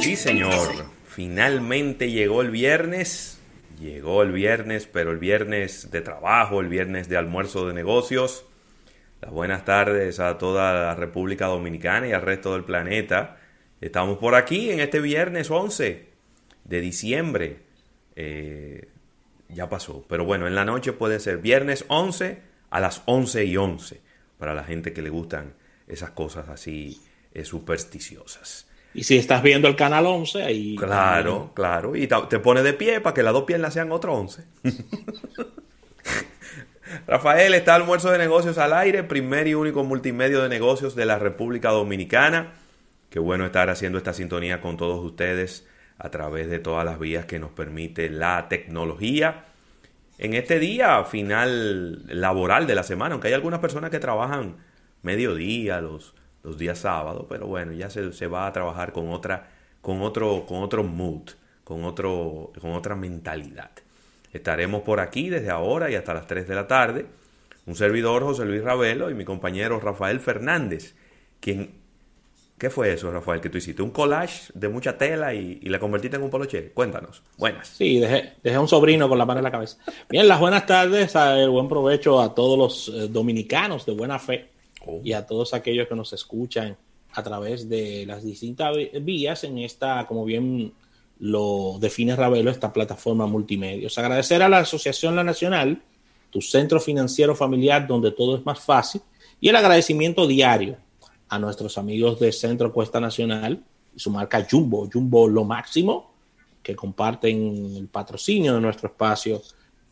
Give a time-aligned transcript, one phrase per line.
[0.00, 0.86] Sí, señor.
[1.04, 3.38] Finalmente llegó el viernes.
[3.78, 8.46] Llegó el viernes, pero el viernes de trabajo, el viernes de almuerzo de negocios.
[9.20, 13.38] Las buenas tardes a toda la República Dominicana y al resto del planeta.
[13.80, 16.06] Estamos por aquí en este viernes 11
[16.64, 17.58] de diciembre.
[18.14, 18.88] Eh,
[19.48, 22.40] ya pasó, pero bueno, en la noche puede ser viernes 11
[22.70, 24.00] a las 11 y 11
[24.38, 25.54] para la gente que le gustan
[25.86, 27.00] esas cosas así
[27.34, 28.65] eh, supersticiosas.
[28.96, 30.74] Y si estás viendo el canal 11, ahí.
[30.74, 31.94] Claro, claro.
[31.96, 34.42] Y te pone de pie para que las dos piernas sean otro 11.
[37.06, 41.18] Rafael está almuerzo de negocios al aire, primer y único multimedio de negocios de la
[41.18, 42.54] República Dominicana.
[43.10, 45.66] Qué bueno estar haciendo esta sintonía con todos ustedes
[45.98, 49.44] a través de todas las vías que nos permite la tecnología.
[50.16, 54.56] En este día final laboral de la semana, aunque hay algunas personas que trabajan
[55.02, 56.14] mediodía, los,
[56.46, 59.48] los días sábados, pero bueno, ya se, se, va a trabajar con otra,
[59.82, 61.30] con otro, con otro mood,
[61.64, 63.72] con otro, con otra mentalidad.
[64.32, 67.06] Estaremos por aquí desde ahora y hasta las 3 de la tarde.
[67.66, 70.94] Un servidor, José Luis Ravelo, y mi compañero Rafael Fernández,
[71.40, 71.84] quien
[72.58, 73.82] ¿Qué fue eso, Rafael, que tú hiciste?
[73.82, 76.70] ¿Un collage de mucha tela y, la convertiste en un poloche?
[76.72, 77.22] Cuéntanos.
[77.36, 77.68] Buenas.
[77.68, 79.76] Sí, dejé, dejé un sobrino con la mano en la cabeza.
[80.08, 84.55] Bien, las buenas tardes, el buen provecho a todos los eh, dominicanos de buena fe
[85.02, 86.76] y a todos aquellos que nos escuchan
[87.12, 90.72] a través de las distintas vías en esta, como bien
[91.18, 93.88] lo define Ravelo, esta plataforma multimedia.
[93.96, 95.82] Agradecer a la Asociación La Nacional,
[96.30, 99.00] tu centro financiero familiar donde todo es más fácil,
[99.40, 100.76] y el agradecimiento diario
[101.28, 103.62] a nuestros amigos de Centro Cuesta Nacional
[103.94, 106.12] y su marca Jumbo, Jumbo lo máximo,
[106.62, 109.40] que comparten el patrocinio de nuestro espacio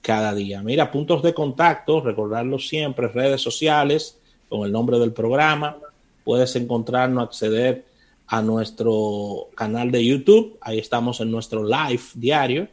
[0.02, 0.62] cada día.
[0.62, 4.20] Mira, puntos de contacto, recordarlo siempre, redes sociales,
[4.54, 5.78] con el nombre del programa.
[6.22, 7.84] Puedes encontrarnos, acceder
[8.28, 10.56] a nuestro canal de YouTube.
[10.60, 12.68] Ahí estamos en nuestro live diario,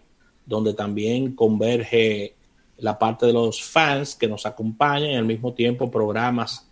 [0.46, 2.36] donde también converge
[2.78, 6.68] la parte de los fans que nos acompañan y al mismo tiempo programas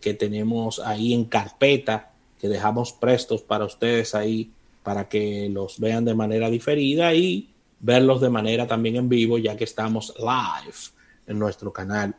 [0.00, 4.52] que tenemos ahí en carpeta, que dejamos prestos para ustedes ahí,
[4.84, 9.56] para que los vean de manera diferida y verlos de manera también en vivo, ya
[9.56, 10.78] que estamos live
[11.26, 12.14] en nuestro canal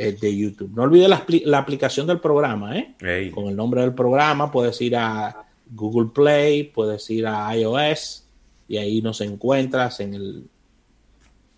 [0.00, 0.70] eh, de YouTube.
[0.76, 2.94] No olvides la, la, aplicación del programa, ¿eh?
[3.00, 3.32] Hey.
[3.32, 5.44] Con el nombre del programa puedes ir a
[5.74, 8.24] Google Play, puedes ir a iOS
[8.68, 10.44] y ahí nos encuentras en el,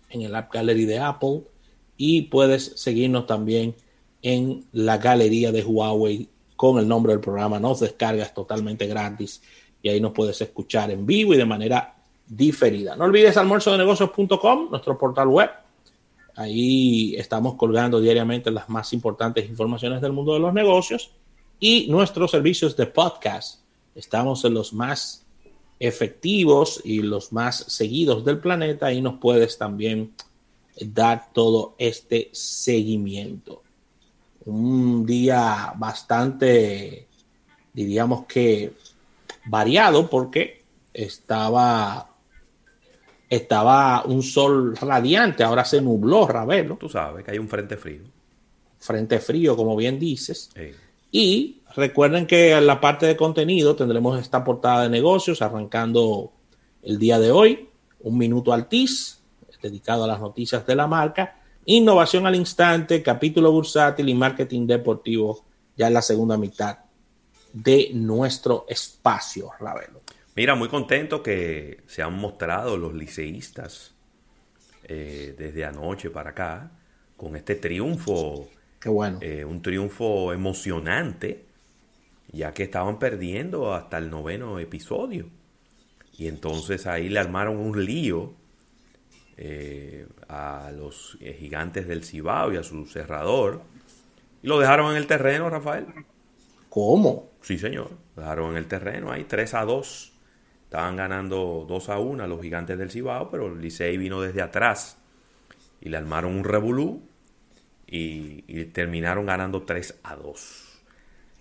[0.09, 1.41] en el App Gallery de Apple
[1.97, 3.75] y puedes seguirnos también
[4.23, 7.59] en la galería de Huawei con el nombre del programa.
[7.59, 9.43] Nos descargas totalmente gratis
[9.83, 11.93] y ahí nos puedes escuchar en vivo y de manera
[12.27, 12.95] diferida.
[12.95, 15.51] No olvides almuerzo de negocios.com, nuestro portal web.
[16.35, 21.11] Ahí estamos colgando diariamente las más importantes informaciones del mundo de los negocios
[21.59, 23.61] y nuestros servicios de podcast.
[23.95, 25.25] Estamos en los más
[25.79, 30.13] efectivos y los más seguidos del planeta y nos puedes también
[30.79, 33.63] dar todo este seguimiento
[34.45, 37.07] un día bastante,
[37.73, 38.73] diríamos que
[39.45, 40.63] variado, porque
[40.93, 42.09] estaba,
[43.31, 46.75] estaba un sol radiante, ahora se nubló, Ravelo.
[46.75, 48.01] Tú sabes que hay un frente frío.
[48.77, 50.51] Frente frío, como bien dices.
[50.53, 50.71] Sí.
[51.11, 56.31] Y recuerden que en la parte de contenido tendremos esta portada de negocios arrancando
[56.83, 57.69] el día de hoy,
[58.01, 59.19] un minuto al TIS,
[59.61, 65.45] dedicado a las noticias de la marca Innovación al instante, capítulo bursátil y marketing deportivo
[65.77, 66.79] ya en la segunda mitad
[67.53, 70.00] de nuestro espacio, Ravelo.
[70.35, 73.93] Mira, muy contento que se han mostrado los liceístas
[74.85, 76.71] eh, desde anoche para acá
[77.17, 78.49] con este triunfo.
[78.79, 79.19] Qué bueno.
[79.21, 81.45] Eh, un triunfo emocionante,
[82.31, 85.27] ya que estaban perdiendo hasta el noveno episodio.
[86.17, 88.33] Y entonces ahí le armaron un lío
[89.35, 93.63] eh, a los gigantes del Cibao y a su cerrador.
[94.41, 95.87] Y lo dejaron en el terreno, Rafael.
[96.69, 97.31] ¿Cómo?
[97.41, 97.91] Sí, señor.
[98.15, 100.10] Lo dejaron en el terreno ahí, 3 a 2.
[100.71, 104.41] Estaban ganando 2 a 1 a los gigantes del Cibao, pero el Licey vino desde
[104.41, 104.97] atrás
[105.81, 107.01] y le armaron un revolú
[107.87, 110.81] y, terminaron ganando 3 a 2.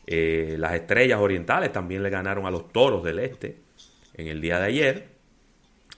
[0.09, 3.59] Eh, las estrellas orientales también le ganaron a los toros del este
[4.15, 5.09] en el día de ayer.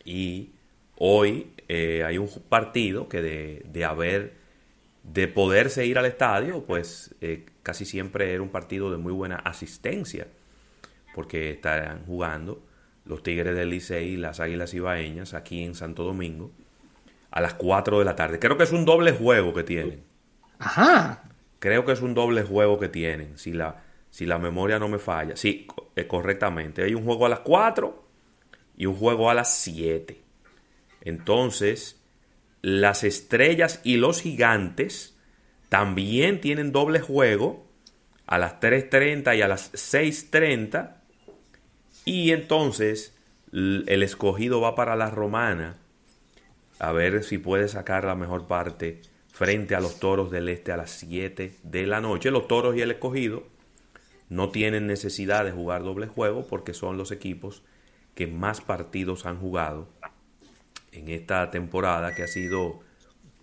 [0.04, 0.50] Y
[0.98, 4.34] hoy eh, hay un partido que de, de, haber,
[5.04, 9.36] de poderse ir al estadio, pues eh, casi siempre era un partido de muy buena
[9.36, 10.26] asistencia,
[11.14, 12.62] porque estarán jugando
[13.04, 16.52] los Tigres del Licey y las Águilas Ibaeñas aquí en Santo Domingo
[17.30, 18.38] a las 4 de la tarde.
[18.38, 20.04] Creo que es un doble juego que tienen.
[20.58, 21.24] Ajá.
[21.58, 23.38] Creo que es un doble juego que tienen.
[23.38, 25.34] Si la, si la memoria no me falla.
[25.36, 25.66] Sí,
[25.96, 26.84] eh, correctamente.
[26.84, 28.04] Hay un juego a las 4
[28.76, 30.20] y un juego a las 7.
[31.00, 32.00] Entonces,
[32.60, 35.16] las estrellas y los gigantes
[35.68, 37.66] también tienen doble juego
[38.26, 40.96] a las 3.30 y a las 6.30.
[42.04, 43.14] Y entonces
[43.52, 45.76] el escogido va para la romana
[46.78, 50.76] a ver si puede sacar la mejor parte frente a los toros del este a
[50.76, 52.30] las 7 de la noche.
[52.30, 53.44] Los toros y el escogido
[54.28, 57.62] no tienen necesidad de jugar doble juego porque son los equipos
[58.14, 59.88] que más partidos han jugado
[60.92, 62.80] en esta temporada que ha sido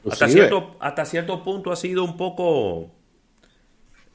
[0.09, 2.91] hasta cierto, hasta cierto punto ha sido un poco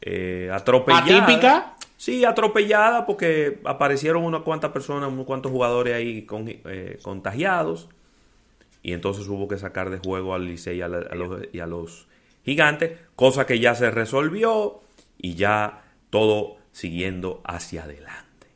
[0.00, 1.24] eh, atropellada.
[1.24, 1.73] ¿Atípica?
[1.96, 7.88] Sí, atropellada porque aparecieron unas cuantas personas, unos cuantos jugadores ahí con, eh, contagiados
[8.82, 12.06] y entonces hubo que sacar de juego al Licey y a, los, y a los
[12.44, 14.82] gigantes, cosa que ya se resolvió
[15.16, 18.48] y ya todo siguiendo hacia adelante.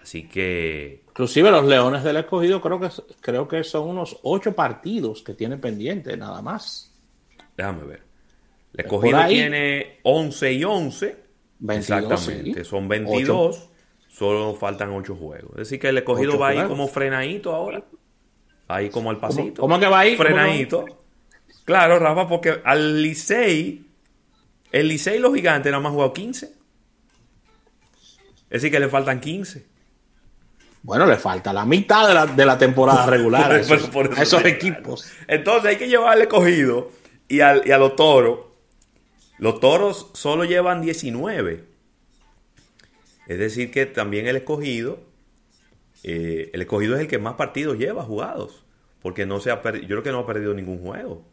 [0.00, 1.04] Así que...
[1.08, 2.90] Inclusive los Leones del Escogido creo que,
[3.20, 6.92] creo que son unos ocho partidos que tiene pendiente, nada más.
[7.56, 8.02] Déjame ver.
[8.74, 11.21] El Escogido tiene 11 y 11.
[11.68, 13.68] Exactamente, son 22.
[14.08, 15.52] Solo faltan ocho juegos.
[15.52, 17.82] Es decir, que el Escogido va ahí como frenadito ahora.
[18.68, 19.62] Ahí como al pasito.
[19.62, 20.16] ¿Cómo, que va ahí?
[20.16, 20.84] Frenadito.
[21.64, 23.84] Claro, Rafa, porque al Licey,
[24.70, 26.46] el Licey y los gigantes nada más jugado 15.
[26.46, 26.54] Es
[28.50, 29.66] decir, que le faltan 15.
[30.82, 35.10] Bueno, le falta la mitad de la, de la temporada regular a esos, equipos.
[35.28, 36.90] Entonces hay que llevarle cogido
[37.28, 38.51] y, al, y a los toros.
[39.42, 41.64] Los toros solo llevan 19.
[43.26, 45.00] Es decir, que también el escogido,
[46.04, 48.64] eh, el escogido es el que más partidos lleva jugados.
[49.02, 51.24] Porque no se ha yo creo que no ha perdido ningún juego.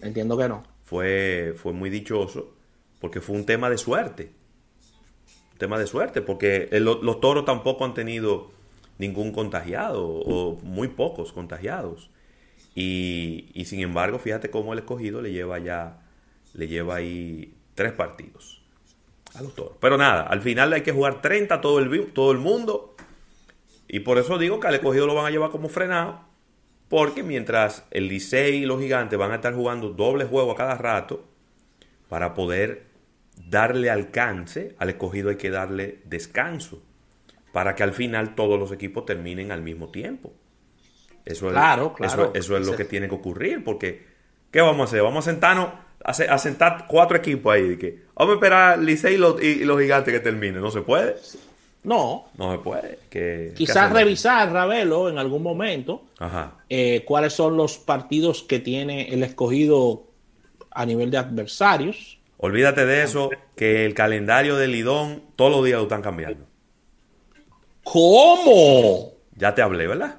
[0.00, 0.64] Entiendo que no.
[0.82, 2.52] Fue, fue muy dichoso
[3.00, 4.32] porque fue un tema de suerte.
[5.52, 8.50] Un tema de suerte, porque los toros tampoco han tenido
[8.98, 12.10] ningún contagiado o muy pocos contagiados.
[12.74, 16.00] Y, y, sin embargo, fíjate cómo el escogido le lleva ya,
[16.54, 18.62] le lleva ahí tres partidos
[19.34, 19.76] a los toros.
[19.80, 22.94] Pero nada, al final hay que jugar 30 todo el, todo el mundo.
[23.88, 26.20] Y por eso digo que al escogido lo van a llevar como frenado.
[26.88, 30.74] Porque mientras el Licey y los gigantes van a estar jugando doble juego a cada
[30.76, 31.24] rato,
[32.08, 32.84] para poder
[33.36, 36.82] darle alcance, al escogido hay que darle descanso
[37.52, 40.32] para que al final todos los equipos terminen al mismo tiempo.
[41.24, 42.32] Eso es, claro, claro.
[42.34, 44.04] Eso, es lo que tiene que ocurrir, porque
[44.50, 45.02] ¿qué vamos a hacer?
[45.02, 45.68] Vamos a sentarnos,
[46.04, 47.76] a, sentar cuatro equipos ahí.
[47.76, 50.60] Que, vamos a esperar Licey y los, y los gigantes que terminen.
[50.60, 51.16] ¿No se puede?
[51.84, 52.26] No.
[52.36, 52.98] No se puede.
[53.10, 56.04] Que, Quizás revisar, Ravelo, en algún momento,
[56.68, 60.04] eh, cuáles son los partidos que tiene el escogido
[60.70, 62.18] a nivel de adversarios.
[62.38, 66.46] Olvídate de eso, que el calendario del Lidón todos los días lo están cambiando.
[67.84, 69.12] ¿Cómo?
[69.36, 70.16] Ya te hablé, ¿verdad?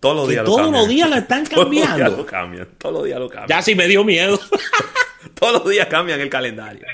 [0.00, 1.96] Todos los días lo Todos los días lo están cambiando.
[1.96, 2.68] Todos los días lo cambian.
[2.78, 3.48] Todos los días lo cambian.
[3.48, 4.38] Ya sí me dio miedo.
[5.38, 6.86] todos los días cambian el calendario.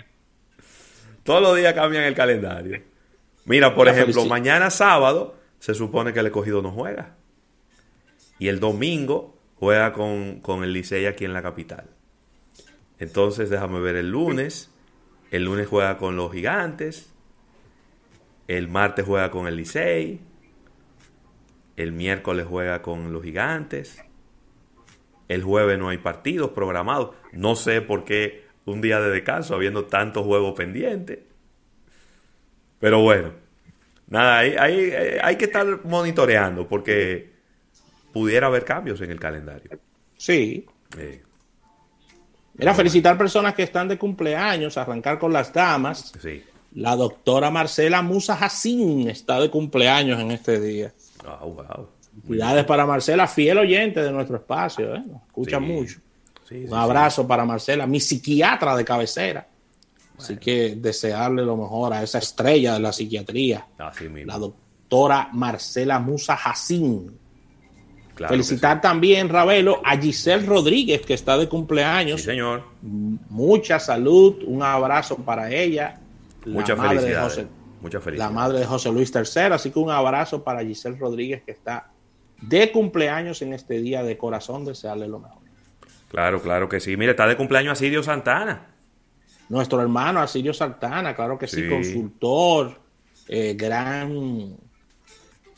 [1.22, 2.82] Todos los días cambian el calendario.
[3.44, 7.14] Mira, por ejemplo, mañana sábado se supone que el escogido no juega.
[8.38, 11.84] Y el domingo juega con, con el Licey aquí en la capital.
[12.98, 14.70] Entonces déjame ver el lunes.
[15.30, 17.12] El lunes juega con los gigantes.
[18.48, 20.20] El martes juega con el Licey.
[21.76, 24.02] El miércoles juega con los gigantes.
[25.32, 27.14] El jueves no hay partidos programados.
[27.32, 31.20] No sé por qué un día de descanso habiendo tantos juegos pendientes.
[32.78, 33.32] Pero bueno,
[34.08, 34.54] nada, hay,
[35.22, 37.32] hay, que estar monitoreando porque
[38.12, 39.78] pudiera haber cambios en el calendario.
[40.16, 40.66] Sí.
[40.98, 41.22] Eh,
[42.58, 46.12] Era felicitar personas que están de cumpleaños, arrancar con las damas.
[46.20, 46.44] Sí.
[46.74, 50.92] La doctora Marcela Musa Jacín está de cumpleaños en este día.
[51.24, 51.88] Oh, wow.
[52.26, 55.02] Cuidades para Marcela, fiel oyente de nuestro espacio, ¿eh?
[55.26, 55.98] escucha mucho.
[56.50, 59.48] Un abrazo para Marcela, mi psiquiatra de cabecera.
[60.18, 66.36] Así que desearle lo mejor a esa estrella de la psiquiatría, la doctora Marcela Musa
[66.36, 67.18] Jacín.
[68.14, 72.20] Felicitar también, Ravelo, a Giselle Rodríguez, que está de cumpleaños.
[72.20, 72.62] Sí, señor.
[72.82, 75.98] Mucha salud, un abrazo para ella
[76.46, 77.46] Muchas felicidades.
[77.80, 79.52] Mucha La madre de José Luis III.
[79.52, 81.90] Así que un abrazo para Giselle Rodríguez, que está
[82.42, 84.64] de cumpleaños en este día de corazón.
[84.64, 85.42] Desearle lo mejor.
[86.12, 86.96] Claro, claro que sí.
[86.96, 88.66] Mire, está de cumpleaños Asirio Santana.
[89.48, 92.80] Nuestro hermano Asirio Santana, claro que sí, consultor,
[93.28, 94.56] eh, gran,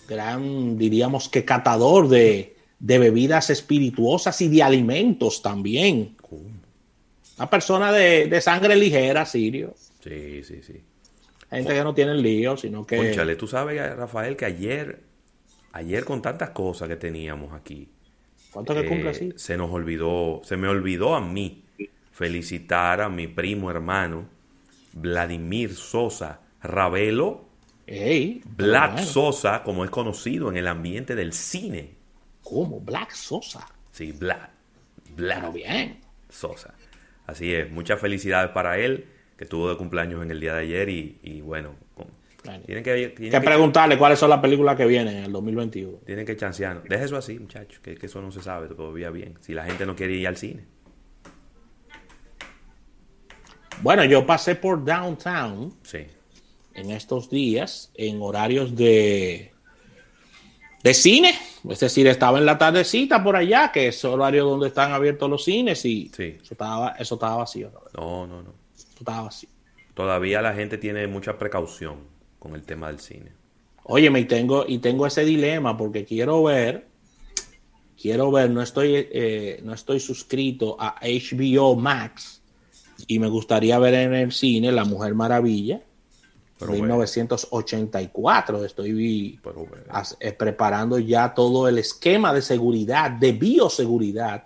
[0.09, 6.17] gran, diríamos que catador de, bebidas espirituosas y de alimentos también.
[7.37, 9.75] Una persona de, de sangre ligera, Sirio.
[10.03, 10.83] Sí, sí, sí.
[11.50, 12.97] gente que no tiene lío, sino que...
[12.97, 15.03] Conchale, tú sabes, Rafael, que ayer,
[15.75, 17.88] ayer con tantas cosas que teníamos aquí,
[18.50, 19.26] ¿Cuánto que cumple así?
[19.26, 21.64] Eh, se nos olvidó, se me olvidó a mí
[22.12, 24.28] felicitar a mi primo hermano
[24.93, 27.49] Vladimir Sosa Ravelo.
[27.87, 28.99] Ey, Black.
[28.99, 31.97] Sosa, como es conocido en el ambiente del cine.
[32.43, 32.81] ¿Cómo?
[32.81, 33.66] Black Sosa.
[33.90, 34.50] Sí, Black.
[35.16, 36.00] Black Pero bien.
[36.28, 36.75] Sosa.
[37.26, 40.88] Así es, muchas felicidades para él, que estuvo de cumpleaños en el día de ayer
[40.88, 42.11] y, y bueno, con-
[42.44, 42.62] Bueno.
[42.64, 45.32] tienen que, Hay tienen que que, preguntarle cuáles son las películas que vienen en el
[45.32, 45.98] 2021.
[46.04, 46.84] tienen que chancearnos.
[46.84, 49.38] Deja eso así, muchachos, que, que eso no se sabe todavía bien.
[49.40, 50.64] Si la gente no quiere ir al cine.
[53.82, 56.06] Bueno, yo pasé por Downtown Sí.
[56.74, 59.50] en estos días en horarios de
[60.82, 61.32] de cine,
[61.70, 65.42] es decir, estaba en la tardecita por allá, que es horario donde están abiertos los
[65.42, 66.36] cines y Sí.
[66.42, 67.80] eso estaba eso estaba vacío, ¿no?
[67.94, 68.54] No, no, no.
[68.76, 69.48] Eso estaba vacío.
[69.94, 72.00] Todavía la gente tiene mucha precaución
[72.44, 73.32] con el tema del cine.
[73.84, 76.86] Óyeme, y tengo, y tengo ese dilema porque quiero ver,
[78.00, 82.42] quiero ver, no estoy, eh, no estoy suscrito a HBO Max
[83.06, 85.80] y me gustaría ver en el cine La Mujer Maravilla,
[86.58, 86.94] Pero de bueno.
[86.96, 88.64] 1984.
[88.64, 89.84] Estoy vi- Pero bueno.
[89.88, 94.44] as- eh, preparando ya todo el esquema de seguridad, de bioseguridad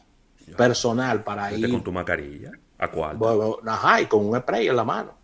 [0.56, 2.52] personal para Vete ir, con tu mascarilla.
[2.78, 3.16] ¿A cuál?
[3.16, 5.18] bueno, ajá, y con un spray en la mano.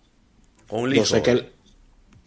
[0.92, 1.52] Yo sé que el-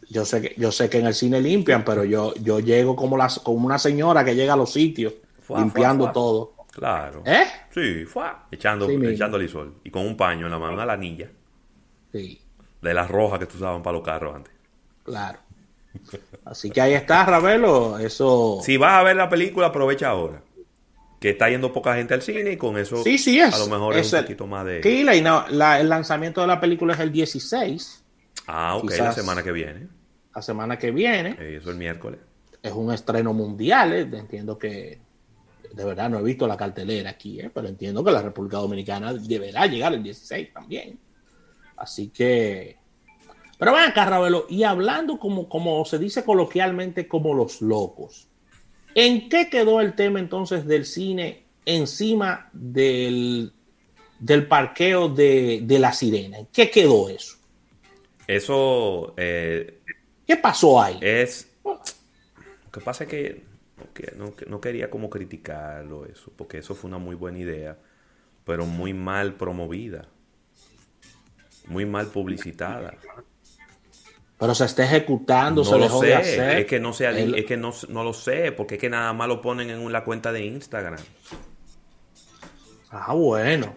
[0.09, 3.17] yo sé que yo sé que en el cine limpian, pero yo yo llego como
[3.17, 6.21] las como una señora que llega a los sitios Fuá, limpiando fuá, fuá.
[6.21, 6.53] todo.
[6.71, 7.23] Claro.
[7.25, 7.43] ¿Eh?
[7.73, 8.25] Sí, fue.
[8.51, 9.09] Echando, Sí, mismo.
[9.13, 9.75] echando Lysol.
[9.83, 11.29] Y con un paño en la mano, una lanilla.
[12.11, 12.39] Sí,
[12.81, 14.53] De las rojas que tú usaban para los carros antes.
[15.03, 15.39] claro.
[16.45, 20.43] Así que ahí está, Ravelo, eso Si vas a ver la película, aprovecha ahora.
[21.19, 23.51] Que está yendo poca gente al cine y con eso Sí, sí es.
[23.53, 24.83] a lo mejor es, Es un el- poquito más de...
[24.83, 28.03] Sí, la, la- el lanzamiento de la película es el 16,
[28.45, 29.87] Ah, ok, la semana que viene.
[30.37, 31.35] La semana que viene.
[31.39, 32.19] Eh, eso el miércoles.
[32.61, 34.99] Es un estreno mundial, eh, entiendo que
[35.73, 39.15] de verdad no he visto la cartelera aquí, eh, pero entiendo que la República Dominicana
[39.15, 40.99] deberá llegar el 16 también.
[41.75, 42.77] Así que
[43.57, 48.27] pero ven acá, Ravelo, y hablando como, como se dice coloquialmente como los locos,
[48.93, 53.51] ¿en qué quedó el tema entonces del cine encima del,
[54.19, 56.37] del parqueo de, de la sirena?
[56.37, 57.37] ¿En qué quedó eso?
[58.27, 59.79] Eso eh,
[60.27, 60.97] ¿Qué pasó ahí?
[61.01, 61.49] es...
[61.63, 63.45] Lo que pasa es que
[63.77, 67.39] no, que- no, que- no quería como criticarlo eso, porque eso fue una muy buena
[67.39, 67.77] idea,
[68.45, 70.05] pero muy mal promovida.
[71.67, 72.93] Muy mal publicitada.
[74.39, 76.57] Pero se está ejecutando, se No lo dejó sé, de hacer.
[76.59, 79.11] es que no sé, El- es que no, no lo sé, porque es que nada
[79.13, 80.99] más lo ponen en la cuenta de Instagram.
[82.91, 83.75] Ah, bueno.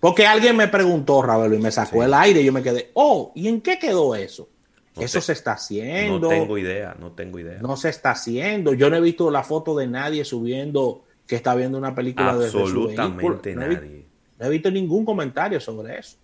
[0.00, 2.04] Porque alguien me preguntó, Ravelo, y me sacó Sí.
[2.06, 4.48] el aire y yo me quedé, oh, ¿y en qué quedó eso?
[4.96, 6.28] No eso te- se está No haciendo.
[6.28, 7.58] tengo idea, no tengo idea.
[7.60, 8.74] no se está haciendo.
[8.74, 12.52] Yo no he visto la foto de nadie subiendo que está viendo una película desde
[12.52, 13.66] su Absolutamente vehículo.
[13.66, 14.06] No he, nadie.
[14.38, 16.16] no he visto ningún comentario sobre eso.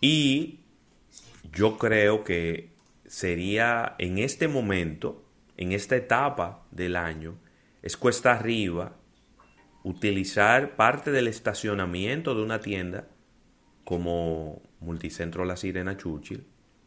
[0.00, 0.60] Y
[1.52, 2.70] yo creo que
[3.06, 5.22] sería en este momento,
[5.56, 7.36] en esta etapa del año,
[7.80, 8.96] es cuesta arriba
[9.82, 13.06] utilizar parte del estacionamiento de una tienda
[13.84, 16.44] como Multicentro La Sirena Churchill,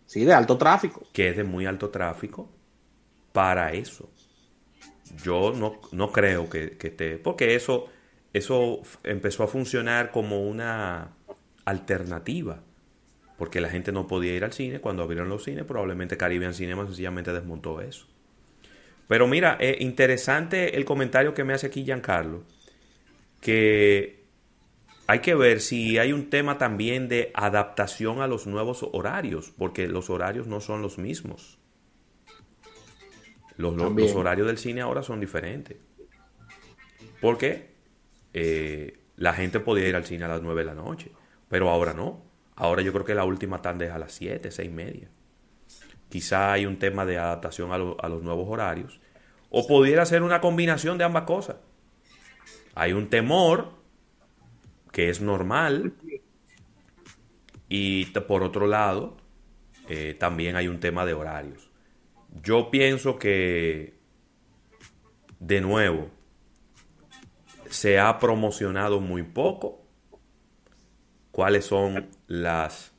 [0.07, 1.03] Sí, de alto tráfico.
[1.13, 2.49] que es de muy alto tráfico,
[3.33, 4.09] para eso.
[5.23, 7.87] Yo no, no creo que, que esté, porque eso,
[8.33, 11.15] eso empezó a funcionar como una
[11.65, 12.63] alternativa,
[13.37, 16.85] porque la gente no podía ir al cine, cuando abrieron los cines, probablemente Caribbean Cinema
[16.85, 18.07] sencillamente desmontó eso.
[19.07, 22.43] Pero mira, eh, interesante el comentario que me hace aquí Giancarlo,
[23.41, 24.16] que
[25.07, 29.87] hay que ver si hay un tema también de adaptación a los nuevos horarios, porque
[29.87, 31.57] los horarios no son los mismos.
[33.57, 34.07] Los, los- También.
[34.09, 35.77] los horarios del cine ahora son diferentes.
[37.21, 37.71] Porque
[38.33, 41.11] eh, la gente podía ir al cine a las 9 de la noche,
[41.49, 42.23] pero ahora no.
[42.55, 45.09] Ahora yo creo que la última tanda es a las 7, 6 y media.
[46.09, 48.99] Quizá hay un tema de adaptación a, lo- a los nuevos horarios.
[49.49, 51.55] O pudiera ser una combinación de ambas cosas.
[52.75, 53.71] Hay un temor
[54.97, 55.93] que es normal.
[57.69, 59.17] Y por otro lado,
[59.87, 61.69] eh, también hay un tema de horarios.
[62.41, 63.99] Yo pienso que,
[65.39, 66.09] de nuevo,
[67.69, 69.85] se ha promocionado muy poco
[71.29, 72.91] cuáles son las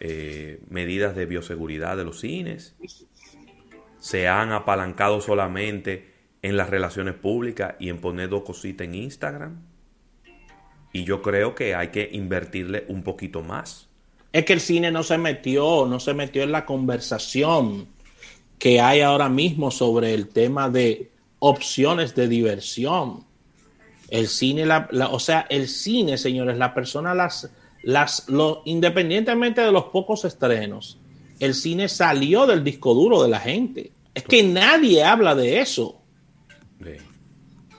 [0.00, 2.76] eh, medidas de bioseguridad de los cines.
[3.98, 9.73] Se han apalancado solamente en las relaciones públicas y en poner dos cositas en Instagram.
[10.94, 13.88] Y yo creo que hay que invertirle un poquito más.
[14.32, 17.88] es que el cine no se metió, no se metió en la conversación
[18.58, 21.10] que hay ahora mismo sobre el tema de
[21.40, 23.24] opciones de diversión.
[24.08, 27.50] El cine, la, o sea, el cine, señores, la persona las,
[27.82, 31.00] las, lo, independientemente de los pocos estrenos,
[31.40, 33.90] el cine salió del disco duro de la gente.
[34.14, 36.00] Es que nadie habla de eso.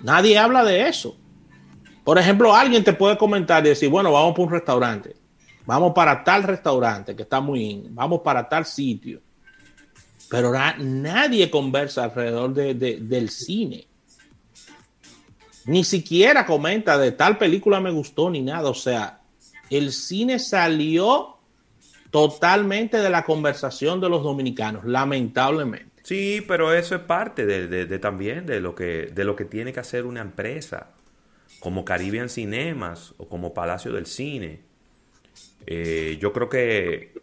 [0.01, 1.17] Nadie habla de eso.
[2.05, 5.25] Por ejemplo, alguien te puede comentar y decir, bueno, vamos para un restaurante
[5.65, 9.21] vamos para tal restaurante que está muy vamos para tal sitio.
[10.29, 13.87] Pero nadie conversa alrededor del cine.
[15.65, 18.69] Ni siquiera comenta de tal película me gustó ni nada.
[18.69, 19.21] O sea,
[19.69, 21.37] el cine salió
[22.09, 26.01] totalmente de la conversación de los dominicanos, lamentablemente.
[26.01, 29.79] Sí, pero eso es parte de, también de lo, que, de lo que tiene que
[29.79, 30.91] hacer una empresa,
[31.59, 34.65] como Caribbean Cinemas o como Palacio del Cine
[35.67, 37.13] eh, yo creo que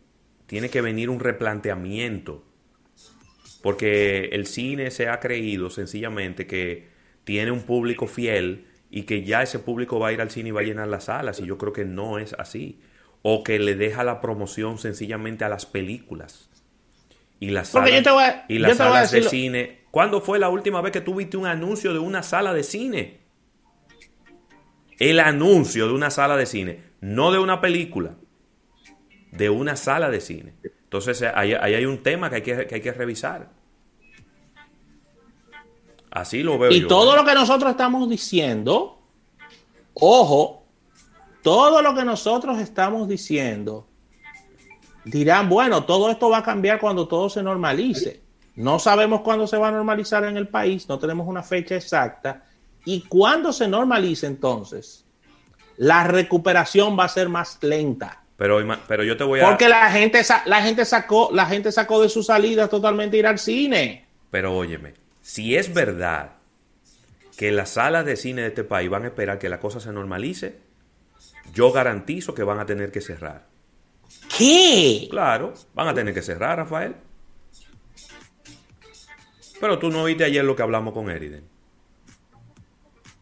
[0.47, 2.45] tiene que venir un replanteamiento,
[3.63, 6.89] porque el cine se ha creído sencillamente que
[7.25, 10.53] tiene un público fiel y que ya ese público va a ir al cine y
[10.53, 12.81] va a llenar las salas, y yo creo que no es así.
[13.25, 16.51] O que le deja la promoción sencillamente a las películas.
[17.39, 19.83] Y las salas, y las salas de cine.
[19.93, 23.22] ¿Cuándo fue la última vez que tuviste un anuncio de una sala de cine?
[25.03, 28.15] El anuncio de una sala de cine, no de una película
[29.33, 30.55] de una sala de cine.
[30.63, 33.49] Entonces ahí, hay un tema que hay que, hay que revisar.
[36.11, 36.71] Así lo veo.
[36.71, 39.01] Y todo lo que nosotros estamos diciendo,
[39.95, 40.67] ojo,
[41.43, 43.89] todo lo que nosotros estamos diciendo,
[45.07, 48.23] dirán, bueno, todo esto va a cambiar cuando todo se normalice.
[48.55, 52.45] No sabemos cuándo se va a normalizar en el país, no tenemos una fecha exacta.
[52.85, 55.05] Y cuando se normalice entonces,
[55.77, 58.23] la recuperación va a ser más lenta.
[58.37, 58.59] Pero,
[58.89, 59.49] pero yo te voy a.
[59.49, 63.39] Porque la gente, la gente sacó, la gente sacó de su salida totalmente ir al
[63.39, 64.07] cine.
[64.31, 66.33] Pero óyeme, si es verdad
[67.37, 69.93] que las salas de cine de este país van a esperar que la cosa se
[69.93, 70.59] normalice,
[71.53, 73.47] yo garantizo que van a tener que cerrar.
[74.37, 75.07] ¿Qué?
[75.11, 76.97] Claro, van a tener que cerrar, Rafael.
[79.61, 81.52] Pero tú no oíste ayer lo que hablamos con Eriden.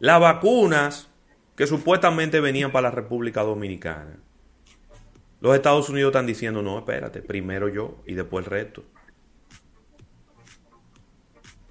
[0.01, 1.09] Las vacunas
[1.57, 4.19] que supuestamente venían para la República Dominicana
[5.41, 8.85] los Estados Unidos están diciendo, no, espérate, primero yo y después el resto.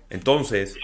[0.10, 0.76] Entonces,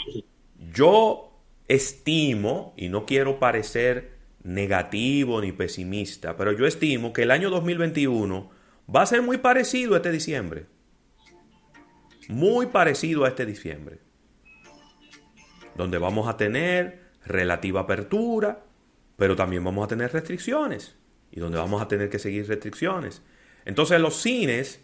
[0.71, 1.31] yo
[1.67, 8.51] estimo, y no quiero parecer negativo ni pesimista, pero yo estimo que el año 2021
[8.95, 10.67] va a ser muy parecido a este diciembre.
[12.27, 13.97] Muy parecido a este diciembre.
[15.75, 18.63] Donde vamos a tener relativa apertura,
[19.17, 20.95] pero también vamos a tener restricciones
[21.31, 23.21] y donde vamos a tener que seguir restricciones.
[23.65, 24.81] Entonces los cines,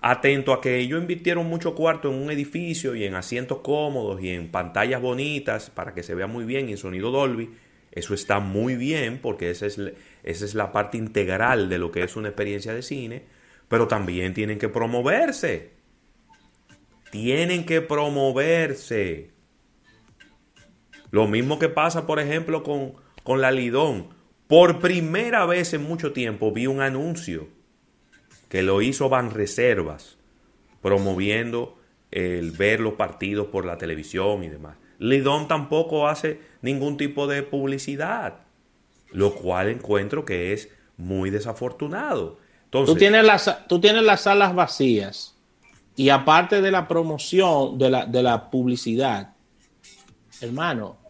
[0.00, 4.30] atento a que ellos invirtieron mucho cuarto en un edificio y en asientos cómodos y
[4.30, 7.50] en pantallas bonitas para que se vea muy bien y en sonido Dolby,
[7.90, 9.78] eso está muy bien porque esa es,
[10.22, 13.24] esa es la parte integral de lo que es una experiencia de cine,
[13.68, 15.70] pero también tienen que promoverse.
[17.10, 19.31] Tienen que promoverse.
[21.12, 24.08] Lo mismo que pasa, por ejemplo, con, con la Lidón.
[24.48, 27.48] Por primera vez en mucho tiempo vi un anuncio
[28.48, 30.18] que lo hizo Banreservas,
[30.80, 31.78] promoviendo
[32.10, 34.76] el ver los partidos por la televisión y demás.
[34.98, 38.40] Lidón tampoco hace ningún tipo de publicidad,
[39.10, 42.38] lo cual encuentro que es muy desafortunado.
[42.70, 45.36] tú, tienes las, tú tienes las salas vacías
[45.94, 49.34] y aparte de la promoción, de la, de la publicidad,
[50.40, 51.01] hermano,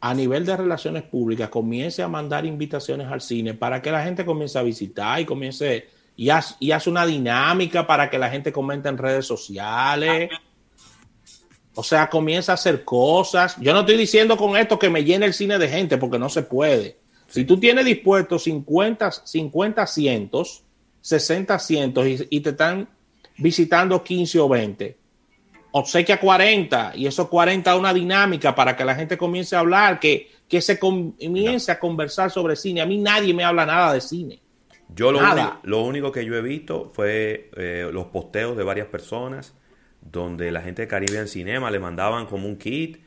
[0.00, 4.24] a nivel de relaciones públicas comience a mandar invitaciones al cine para que la gente
[4.24, 8.98] comience a visitar y comience y, hace una dinámica para que la gente comente en
[8.98, 10.30] redes sociales.
[11.74, 13.56] O sea, comienza a hacer cosas.
[13.60, 16.28] Yo no estoy diciendo con esto que me llene el cine de gente porque no
[16.28, 16.98] se puede.
[17.28, 20.64] Si tú tienes dispuesto 50, 50 asientos,
[21.02, 22.88] 60 asientos y, y te están
[23.36, 24.96] visitando 15 o 20,
[25.72, 30.30] obsequia 40 y esos 40 una dinámica para que la gente comience a hablar, que,
[30.48, 32.80] que se comience a conversar sobre cine.
[32.80, 34.40] A mí nadie me habla nada de cine.
[34.94, 38.86] Yo lo, único, lo único, que yo he visto fue eh, los posteos de varias
[38.86, 39.54] personas
[40.00, 42.98] donde la gente de Caribbean Cinema le mandaban como un kit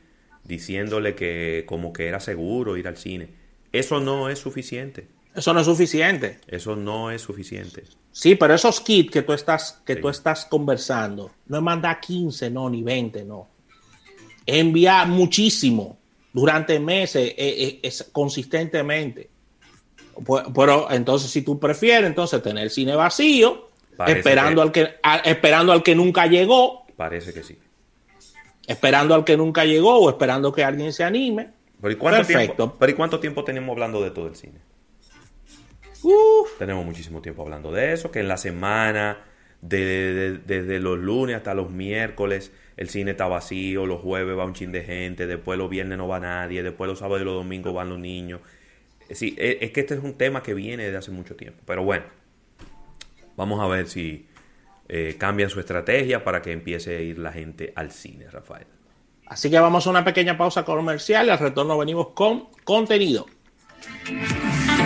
[0.44, 3.30] diciéndole que como que era seguro ir al cine.
[3.72, 5.08] Eso no es suficiente.
[5.34, 6.40] Eso no es suficiente.
[6.46, 7.84] Eso no es suficiente.
[8.10, 12.50] Sí, pero esos kits que tú estás, que tú estás conversando, no es mandar 15,
[12.50, 13.48] no, ni 20, no.
[14.44, 15.98] Enviar muchísimo
[16.32, 19.30] durante meses, eh, eh, consistentemente.
[20.24, 23.68] Pues, pero entonces, si tú prefieres, entonces tener el cine vacío,
[24.06, 26.84] esperando, Al que, esperando al que nunca llegó.
[26.96, 27.58] Parece que sí.
[28.66, 31.50] Esperando al que nunca llegó o esperando que alguien se anime.
[31.80, 34.60] Pero ¿y cuánto, Tiempo, pero ¿y cuánto tiempo tenemos hablando de todo el cine?
[36.58, 39.18] Tenemos muchísimo tiempo hablando de eso, que en la semana,
[39.60, 44.72] desde los lunes hasta los miércoles, el cine está vacío, los jueves va un chin
[44.72, 47.88] de gente, después los viernes no va nadie, después los sábados y los domingos van
[47.90, 48.40] los niños.
[49.10, 51.62] Sí, e, es que este es un tema que viene desde hace mucho tiempo.
[51.66, 52.04] Pero bueno,
[53.36, 54.26] vamos a ver si
[54.88, 58.66] eh, cambian su estrategia para que empiece a ir la gente al cine, Rafael.
[59.26, 63.26] Así que vamos a una pequeña pausa comercial y al retorno venimos con contenido.